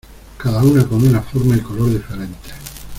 cada 0.39 0.63
una 0.63 0.83
con 0.87 1.05
una 1.07 1.21
forma 1.21 1.55
y 1.55 1.59
color 1.61 1.91
diferentes. 1.91 2.53